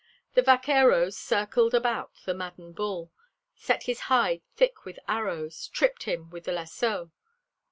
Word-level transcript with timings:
The 0.33 0.41
vaqueros 0.41 1.15
circled 1.15 1.75
about 1.75 2.11
the 2.25 2.33
maddened 2.33 2.73
bull, 2.73 3.11
set 3.53 3.83
his 3.83 3.99
hide 4.09 4.41
thick 4.55 4.83
with 4.83 4.97
arrows, 5.07 5.67
tripped 5.67 6.05
him 6.05 6.31
with 6.31 6.45
the 6.45 6.51
lasso. 6.51 7.11